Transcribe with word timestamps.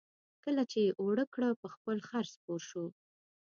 کله 0.43 0.61
چې 0.71 0.77
یې 0.85 0.91
اوړه 1.01 1.25
کړه 1.33 1.49
په 1.61 1.67
خپل 1.73 1.97
خر 2.07 2.25
سپور 2.33 2.61
شو. 2.69 2.85